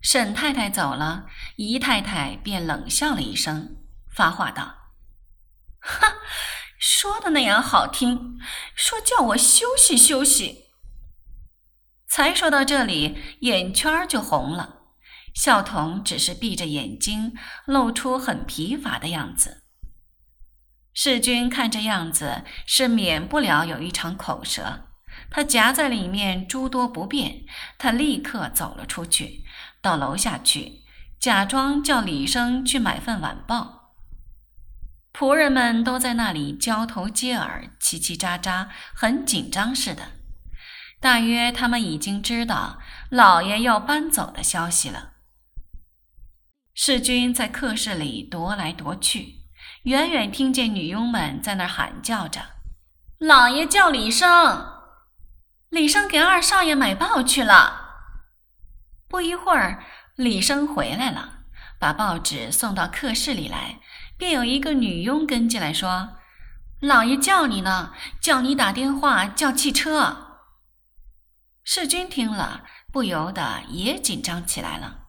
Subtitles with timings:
[0.00, 3.76] 沈太太走了，姨太太便冷笑了一声，
[4.10, 4.94] 发话道
[5.80, 6.14] ：“哈，
[6.78, 8.38] 说的那样好听，
[8.74, 10.70] 说叫我休息休息。”
[12.08, 14.78] 才说到这里，眼圈就红了。
[15.34, 17.34] 孝童只是闭着眼睛，
[17.66, 19.62] 露出很疲乏的样子。
[20.92, 24.88] 世君看这样子，是免不了有一场口舌。
[25.30, 27.44] 他夹在里面诸多不便，
[27.78, 29.44] 他立刻走了出去，
[29.82, 30.82] 到楼下去，
[31.18, 33.94] 假装叫李生去买份晚报。
[35.12, 40.12] 仆人们都在那里交头接耳，叽叽喳喳，很紧张似的。
[41.00, 42.78] 大约他们已经知道
[43.10, 45.14] 老爷要搬走的消息了。
[46.74, 49.40] 世君在客室里踱来踱去，
[49.84, 52.40] 远远听见女佣们在那儿喊叫着
[53.18, 54.78] ：“老爷叫李生。”
[55.70, 57.79] 李生给二少爷买报去了。
[59.10, 59.82] 不一会儿，
[60.14, 61.40] 李生回来了，
[61.80, 63.80] 把报纸送到客室里来，
[64.16, 66.18] 便有一个女佣跟进来说
[66.80, 70.38] ：“老爷叫你呢，叫你打电话叫汽车。”
[71.64, 75.08] 世君听了，不由得也紧张起来了。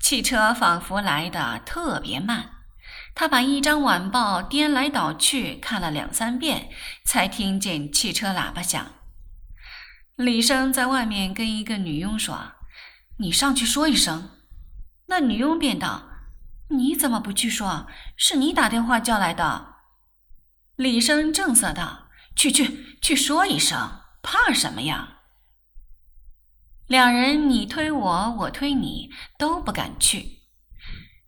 [0.00, 2.50] 汽车仿佛来得特别慢，
[3.12, 6.70] 他把一张晚报颠来倒去看了两三遍，
[7.04, 8.86] 才听见汽车喇叭响。
[10.14, 12.52] 李生在外面跟一个女佣说
[13.18, 14.30] ：“你上去说一声。”
[15.06, 16.08] 那女佣便道
[16.70, 17.86] ：“你怎么不去说？
[18.16, 19.74] 是你打电话叫来的。”
[20.76, 25.20] 李生正色道：“去去去说一声，怕什么呀？”
[26.88, 30.40] 两人你推我，我推你，都不敢去。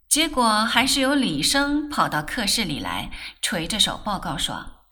[0.09, 4.85] 结果还是由李生跑到客室里来，垂着手报告说：“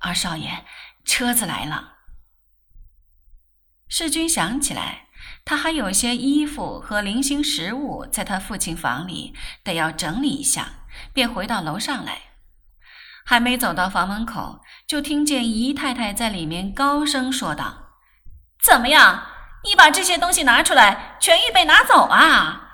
[0.00, 0.64] 二少爷，
[1.04, 1.98] 车子来了。”
[3.88, 5.08] 世君想起来，
[5.44, 10.68] 他还有些衣服和零星食物在他父亲房里，得要整理一下，
[11.12, 12.18] 便回到楼上来。
[13.24, 17.96] 还没走到房门口，就听见姨太太在里面高声说道
[18.62, 19.26] ：“怎么样？
[19.64, 22.68] 你把这些东西拿出来，全预备拿走啊？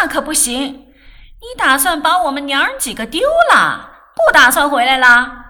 [0.00, 0.86] 那可不行！
[1.40, 3.90] 你打算把我们娘儿几个丢了？
[4.14, 5.46] 不打算回来了？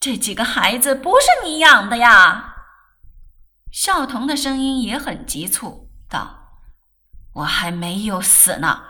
[0.00, 2.56] 这几个孩子不是你养的呀？”
[3.72, 6.60] 孝童的声音也很急促，道
[7.34, 8.84] ：“我还没有死呢，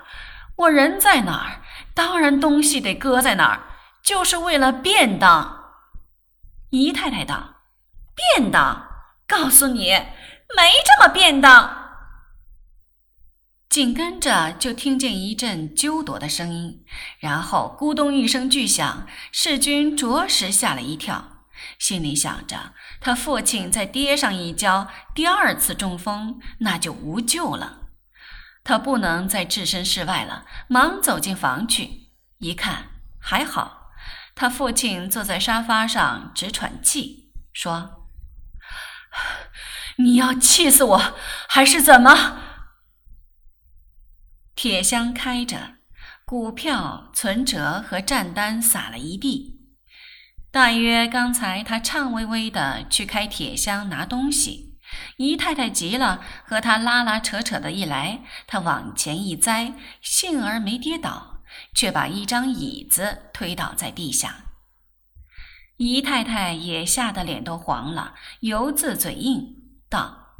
[0.56, 1.62] 我人在哪儿，
[1.94, 3.60] 当然东西得搁在哪儿，
[4.02, 5.72] 就是为了便当。”
[6.70, 7.54] 姨太太道
[8.36, 8.88] ：“便当，
[9.26, 9.90] 告诉你，
[10.56, 11.76] 没这么便当。”
[13.68, 16.84] 紧跟着就听见一阵揪夺的声音，
[17.18, 21.37] 然后咕咚一声巨响，世君着实吓了一跳。
[21.78, 27.88] 心里想着，他父亲再跌上一跤，第二次中风，那就无救了。
[28.64, 33.90] 他不能再置身事外了，忙走进房去，一看还好，
[34.34, 38.10] 他父亲坐在沙发上直喘气，说
[39.96, 41.14] ：“你要气死我，
[41.48, 42.42] 还是怎么？”
[44.54, 45.76] 铁箱开着，
[46.26, 49.57] 股票、存折和账单撒了一地。
[50.50, 54.78] 大约刚才他颤巍巍地去开铁箱拿东西，
[55.18, 61.42] 姨太太急了，和他拉拉扯扯的一来，他往前一栽，幸而没跌倒，
[61.74, 64.44] 却把一张椅子推倒在地下。
[65.76, 69.54] 姨太太也吓得脸都黄了，犹自嘴硬
[69.88, 70.38] 道：“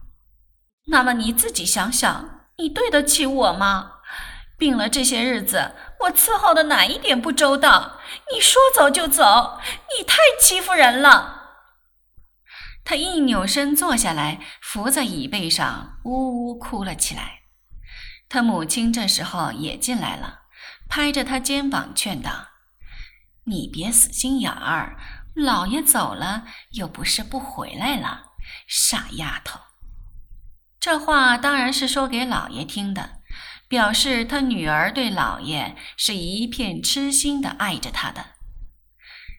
[0.91, 3.98] 那么你自己想想，你对得起我吗？
[4.59, 7.99] 病了这些日子。”我伺候的哪一点不周到？
[8.33, 9.59] 你说走就走，
[9.97, 11.37] 你太欺负人了。
[12.85, 17.41] 他一扭身坐下来，伏在椅背上，呜呜哭了起来。
[18.29, 20.43] 他母亲这时候也进来了，
[20.89, 22.31] 拍着他肩膀劝道
[23.45, 24.97] ：“你别死心眼儿，
[25.35, 28.33] 老爷走了又不是不回来了，
[28.67, 29.59] 傻丫头。”
[30.79, 33.18] 这话当然是说给老爷听的。
[33.69, 38.25] 表示他女儿对老爷是一片痴心的爱着他的，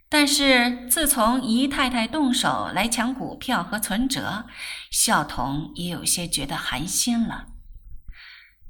[0.07, 4.45] 但是自从姨太太动手来抢股票和存折，
[4.91, 7.47] 孝童也有些觉得寒心了。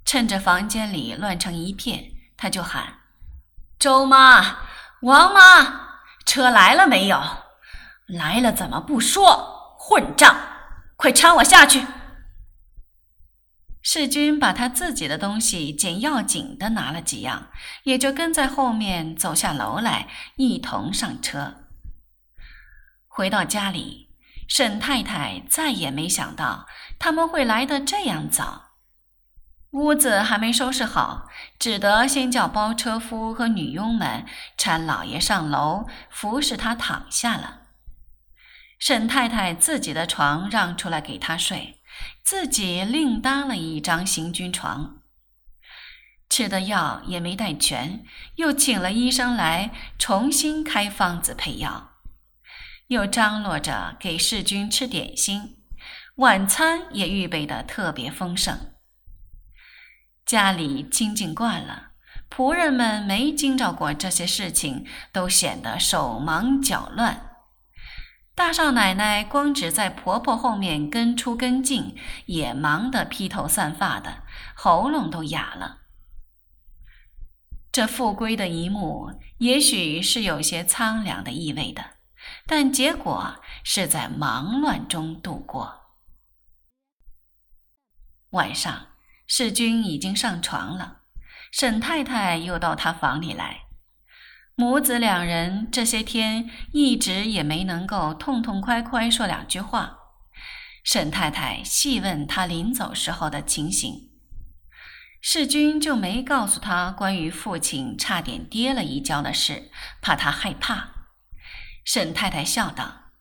[0.06, 3.00] 趁着房间里乱成一片，他就喊
[3.78, 4.60] ：“周妈、
[5.02, 7.22] 王妈，车来了没有？
[8.08, 9.76] 来了怎么不说？
[9.78, 10.36] 混账！
[10.96, 11.86] 快搀我下去。”
[13.82, 17.48] 世君把他自己的东西捡要紧的拿了几样，
[17.84, 21.56] 也就跟在后面走下楼来，一同上车。
[23.08, 24.10] 回到家里，
[24.48, 26.68] 沈太太再也没想到
[27.00, 28.66] 他们会来得这样早。
[29.72, 31.28] 屋子还没收拾好，
[31.60, 34.26] 只得先叫包车夫和女佣们
[34.58, 37.62] 搀老爷上楼，服侍他躺下了。
[38.80, 41.79] 沈太太自己的床让出来给他睡，
[42.30, 45.00] 自己另搭了一张行军床。
[46.30, 48.06] 吃的药也没带全，
[48.36, 51.94] 又请了医生来重新开方子配药，
[52.86, 55.58] 又张罗着给世君吃点心，
[56.18, 58.76] 晚餐也预备的特别丰盛。
[60.24, 61.94] 家里清静惯了，
[62.30, 67.29] 仆人们没惊着过这些事情，都显得手忙脚乱。
[68.40, 74.24] 大少奶奶光只在婆婆后面跟出跟进，也忙得披头散发的，
[74.56, 75.80] 喉咙都哑了。
[77.70, 81.98] 这复归的一幕，也许是有些苍凉的意味的，
[82.48, 85.82] 但结果是在忙乱中度过。
[88.30, 88.88] 晚上。
[89.28, 91.02] 世君已经上床了，
[91.52, 93.66] 沈太太又到他房里来，
[94.60, 100.00] 母子两人这些天一直也没能够痛痛快快说两句话。
[100.84, 104.10] 沈太太细问他临走时候的情形，
[105.22, 109.72] 世君就没告诉他关于父亲差点跌了一跤的事，
[110.02, 110.90] 怕他害怕。
[111.86, 113.14] 沈太太笑道：“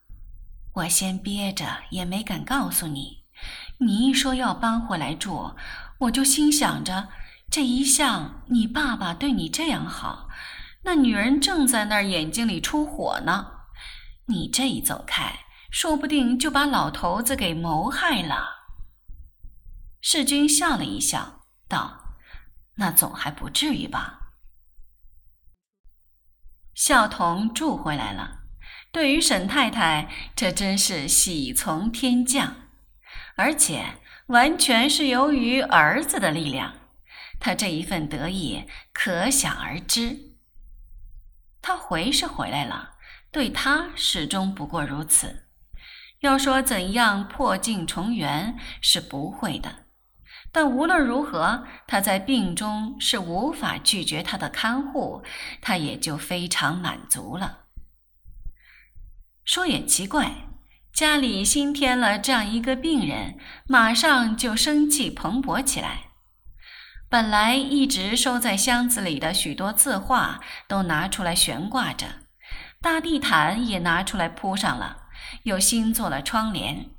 [0.75, 3.19] 我先憋着，也没敢告诉你。
[3.79, 5.55] 你一说要搬回来住。”
[6.03, 7.11] 我就心想着，
[7.49, 10.29] 这一向你爸爸对你这样好，
[10.85, 13.47] 那女人正在那儿眼睛里出火呢。
[14.27, 15.41] 你这一走开，
[15.71, 18.67] 说不定就把老头子给谋害了。
[20.01, 22.17] 世君笑了一笑，道
[22.77, 24.33] ：“那总还不至于吧？”
[26.75, 28.41] 孝童住回来了，
[28.93, 32.55] 对于沈太太，这真是喜从天降，
[33.37, 34.01] 而且。
[34.29, 36.75] 完全是由于儿子的力量，
[37.41, 40.28] 他这一份得意可想而知。
[41.69, 42.93] 他回是回来了，
[43.31, 45.45] 对他始终不过如此。
[46.21, 49.85] 要说怎样破镜重圆是不会的，
[50.51, 55.23] 但无论如何，他在病中是无法拒绝他的看护，
[55.61, 57.67] 他也就非常满足了。
[59.45, 60.33] 说也奇怪。
[60.95, 66.08] 家里新添了这样一个病人，马上就生气蓬勃起来。
[67.11, 72.07] 本来一直收在箱子里的许多字画都拿出来悬挂着，
[72.83, 75.05] 大地毯也拿出来铺上了，
[75.45, 76.91] 又新做了窗帘。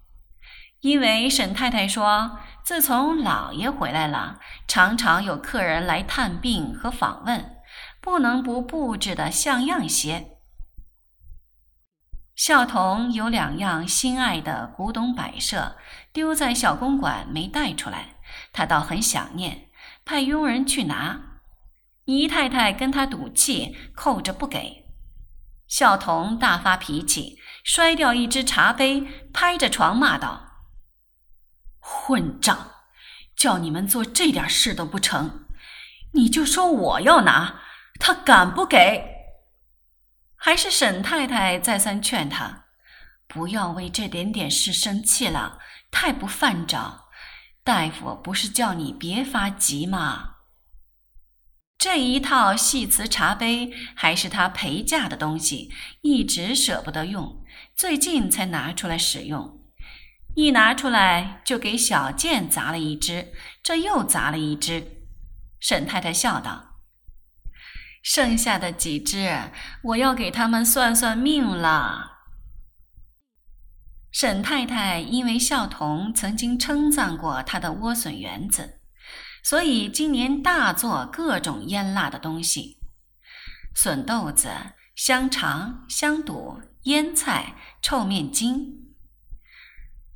[0.80, 7.58] 因为沈太太说，自从老爷回来了，常常有客人来探病和访问，
[8.02, 10.38] 不能不布置的像样些。
[12.36, 15.78] 孝童有两样心爱的古董摆设，
[16.12, 18.16] 丢在小公馆没带出来，
[18.52, 19.69] 他倒很想念，
[20.10, 21.42] 派佣人去拿。
[22.06, 24.88] 姨太太跟他赌气，扣着不给。
[25.68, 30.64] 孝童大发脾气，摔掉一只茶杯，拍着床骂道
[31.78, 32.72] ：“混账！
[33.36, 35.46] 叫你们做这点事都不成，
[36.14, 37.62] 你就说我要拿，
[38.00, 39.04] 他敢不给？”
[40.36, 42.66] 还是沈太太再三劝他，
[43.28, 45.60] 不要为这点点事生气了，
[45.92, 47.09] 太不犯着。
[47.69, 50.38] 大夫不是叫你别发急吗？
[51.77, 59.62] 这一套细瓷茶杯还是他陪嫁的东西，一直舍不得用，最近才拿出来使用。
[60.34, 65.05] 一拿出来就给小健砸了一只，这又砸了一只。
[65.60, 66.79] 沈太太笑道。
[68.01, 69.51] 剩下的几只，
[69.84, 72.19] 我要给他们算算命了。
[74.12, 78.80] 沈太太因为孝童曾经称赞过她的莴笋园子，
[79.44, 82.80] 所以今年大做各种腌辣的东西：
[83.75, 84.50] 笋豆子、
[84.96, 88.94] 香肠、香肚、腌菜、臭面筋。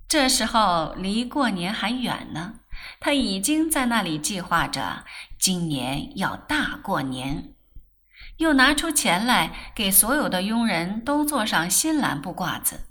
[0.08, 2.62] 这时候离过年还远呢，
[3.00, 5.06] 他已经在那里计划着
[5.40, 7.54] 今年要大过年。
[8.38, 12.90] 又拿出钱来，给所有的佣人都做上新蓝布褂子。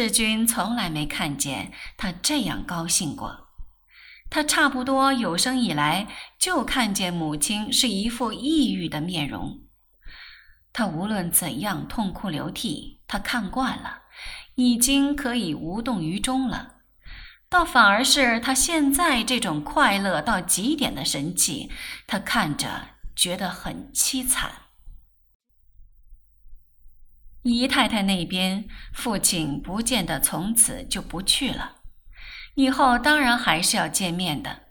[0.00, 3.48] 世君从来没看见他这样高兴过。
[4.30, 6.06] 他差不多有生以来
[6.38, 9.62] 就看见母亲是一副抑郁的面容。
[10.72, 14.02] 他无论怎样痛哭流涕，他看惯了，
[14.54, 16.76] 已经可以无动于衷了。
[17.48, 21.72] 倒反而是他现在这种快乐到极点的神气，
[22.06, 22.90] 他看着。
[23.16, 24.52] 觉得很凄惨。
[27.48, 31.76] 姨太太那边，父亲不见得从此就不去了，
[32.54, 34.68] 以后当然还是要见面的。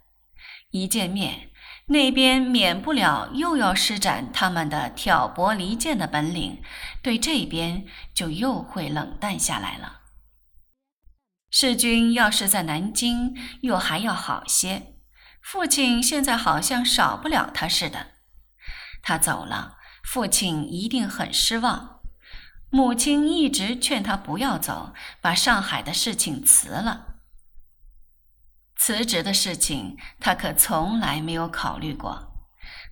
[0.71, 1.49] 一见面，
[1.87, 6.61] 那边免不了又要施展他们的挑拨离间的本领，
[7.01, 10.01] 对这边就又会冷淡下来了。
[11.49, 14.95] 世君要是在南京，又还要好些。
[15.41, 18.07] 父亲现在好像少不了他似的。
[19.01, 21.96] 他走了，父亲一定很失望。
[22.69, 27.15] 母亲一直劝他不要走，把上海的事情辞了。
[28.75, 32.33] 辞职的事情，他可从来没有考虑过。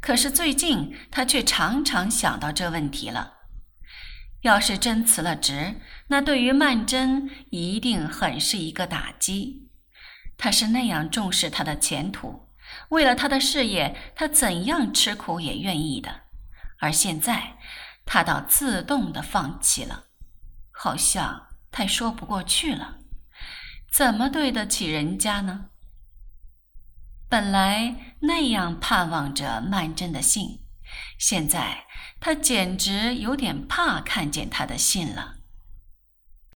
[0.02, 3.34] 可是最近，他却常常想到这问题了。
[4.42, 9.70] 要是真辞了职，那对于曼桢一定很是一个打击。
[10.38, 12.50] 他是那样重视他的前途，
[12.90, 16.22] 为了他的事业，他怎样吃苦也愿意的。
[16.80, 17.58] 而现在，
[18.06, 20.06] 他倒自动的放弃了，
[20.72, 23.00] 好像太说不过去了。
[23.92, 25.66] 怎么对得起人家呢？
[27.28, 30.62] 本来那样盼望着曼桢的信。
[31.18, 31.86] 现在
[32.20, 35.35] 他简直有点怕看见他的信了。